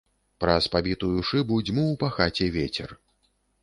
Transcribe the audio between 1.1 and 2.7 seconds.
шыбу дзьмуў па хаце